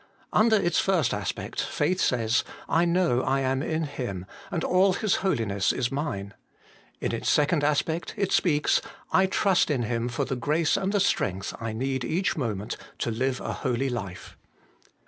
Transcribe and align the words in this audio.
Under 0.33 0.55
its 0.55 0.79
first 0.79 1.13
aspect 1.13 1.61
faith 1.61 2.01
says, 2.01 2.43
I 2.67 2.85
know 2.85 3.21
I 3.21 3.41
am 3.41 3.61
in 3.61 3.83
Him, 3.83 4.25
and 4.49 4.63
all 4.63 4.93
His 4.93 5.17
Holiness 5.17 5.71
is 5.71 5.91
mine; 5.91 6.33
in 6.99 7.11
its 7.11 7.29
second 7.29 7.63
aspect 7.63 8.15
it 8.17 8.31
speaks, 8.31 8.81
I 9.11 9.27
trust 9.27 9.69
in 9.69 9.83
Him 9.83 10.09
for 10.09 10.25
the 10.25 10.35
grace 10.35 10.75
and 10.75 10.91
the 10.91 10.99
strength 10.99 11.53
I 11.61 11.71
need 11.73 12.03
each 12.03 12.35
moment 12.35 12.77
to 12.97 13.11
live 13.11 13.39
a 13.41 13.53
holy 13.53 13.89
life. 13.89 14.35